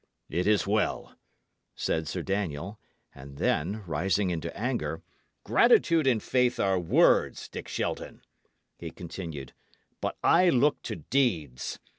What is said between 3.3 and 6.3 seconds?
then, rising into anger: "Gratitude and